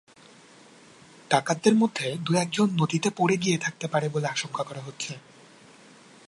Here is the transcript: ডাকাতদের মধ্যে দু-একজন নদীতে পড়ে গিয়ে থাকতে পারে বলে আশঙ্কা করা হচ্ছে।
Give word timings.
ডাকাতদের 1.29 1.75
মধ্যে 1.75 2.15
দু-একজন 2.21 2.67
নদীতে 2.71 3.09
পড়ে 3.17 3.37
গিয়ে 3.37 3.57
থাকতে 3.57 3.87
পারে 3.87 4.09
বলে 4.09 4.27
আশঙ্কা 4.27 4.63
করা 4.63 4.81
হচ্ছে। 4.81 5.13